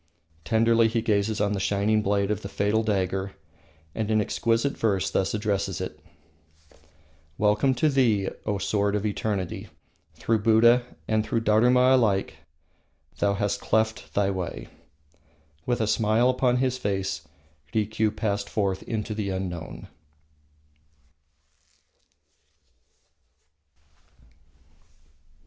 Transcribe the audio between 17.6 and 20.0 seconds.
Rikiu passed forth into the unknown.